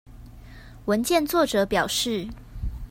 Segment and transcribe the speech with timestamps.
[0.85, 2.27] 文件作者表示